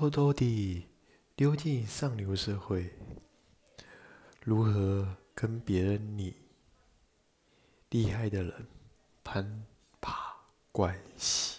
[0.00, 0.86] 偷偷地
[1.36, 2.90] 溜进上流社会，
[4.42, 6.34] 如何跟别人你
[7.90, 8.66] 厉害的人
[9.22, 9.66] 攀
[10.00, 10.36] 爬
[10.72, 11.58] 关系？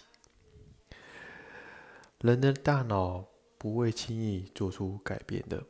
[2.18, 5.62] 人的大脑不会轻易做出改变的。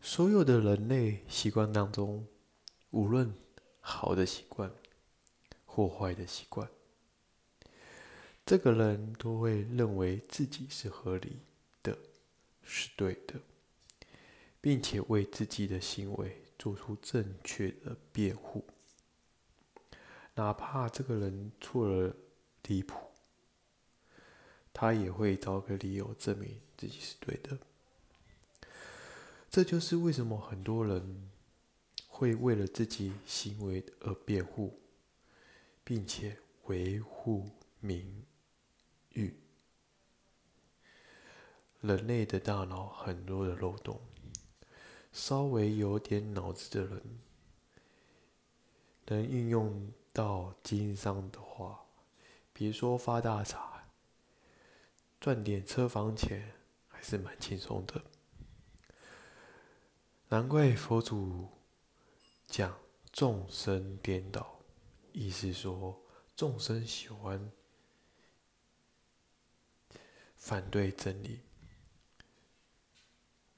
[0.00, 2.26] 所有的人类习惯当中，
[2.88, 3.34] 无论
[3.80, 4.72] 好的习惯
[5.66, 6.70] 或坏的习惯，
[8.48, 11.40] 这个人都会认为自己是合理
[11.82, 11.98] 的，
[12.62, 13.34] 是对的，
[14.58, 18.64] 并且为自己的行为做出正确的辩护，
[20.34, 22.16] 哪怕这个人错了
[22.68, 22.96] 离谱。
[24.72, 27.58] 他也会找个理由证明自己是对的。
[29.50, 31.28] 这就是为什么很多人
[32.06, 34.80] 会为了自己行为而辩护，
[35.84, 38.24] 并且维护名
[41.80, 44.00] 人类的大脑很多的漏洞，
[45.12, 47.02] 稍微有点脑子的人，
[49.06, 51.86] 能运用到经商的话，
[52.52, 53.58] 别说发大财。
[55.20, 56.54] 赚点车房钱
[56.86, 58.02] 还是蛮轻松的，
[60.28, 61.48] 难怪佛祖
[62.46, 62.78] 讲
[63.12, 64.60] 众生颠倒，
[65.12, 66.00] 意思说
[66.36, 67.50] 众生喜欢
[70.48, 71.40] 反对真理。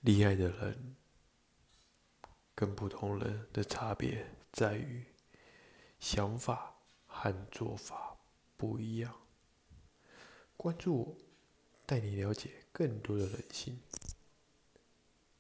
[0.01, 0.97] 厉害的人
[2.53, 5.05] 跟普通人的差别在于
[6.01, 6.75] 想法
[7.07, 8.17] 和做法
[8.57, 9.15] 不一样。
[10.57, 11.31] 关注我。
[11.91, 13.77] 带你了解更多的人性。